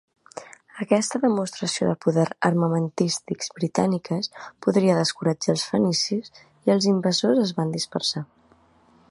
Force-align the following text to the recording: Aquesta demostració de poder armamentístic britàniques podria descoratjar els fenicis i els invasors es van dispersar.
Aquesta 0.83 1.19
demostració 1.25 1.89
de 1.89 1.97
poder 2.05 2.23
armamentístic 2.49 3.45
britàniques 3.59 4.31
podria 4.67 4.97
descoratjar 5.01 5.55
els 5.57 5.67
fenicis 5.75 6.33
i 6.43 6.75
els 6.79 6.91
invasors 6.95 7.45
es 7.47 7.55
van 7.61 7.77
dispersar. 7.79 8.27